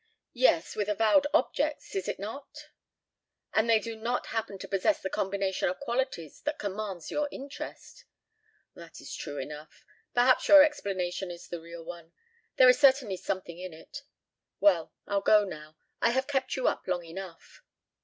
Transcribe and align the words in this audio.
"Yes, 0.33 0.75
with 0.75 0.89
avowed 0.89 1.27
objects, 1.31 1.93
is 1.93 2.07
it 2.07 2.17
not? 2.17 2.69
And 3.53 3.69
they 3.69 3.77
do 3.77 3.95
not 3.95 4.25
happen 4.33 4.57
to 4.57 4.67
possess 4.67 4.99
the 4.99 5.11
combination 5.11 5.69
of 5.69 5.79
qualities 5.79 6.41
that 6.41 6.57
commands 6.57 7.11
your 7.11 7.29
interest." 7.31 8.05
"That 8.73 8.99
is 8.99 9.13
true 9.15 9.37
enough. 9.37 9.85
Perhaps 10.15 10.47
your 10.47 10.63
explanation 10.63 11.29
is 11.29 11.47
the 11.49 11.61
real 11.61 11.83
one. 11.85 12.13
There 12.55 12.67
is 12.67 12.79
certainly 12.79 13.15
something 13.17 13.59
in 13.59 13.75
it. 13.75 14.01
Well, 14.59 14.91
I'll 15.05 15.21
go 15.21 15.43
now. 15.43 15.77
I 16.01 16.09
have 16.09 16.25
kept 16.25 16.55
you 16.55 16.67
up 16.67 16.87
long 16.87 17.05
enough." 17.05 17.61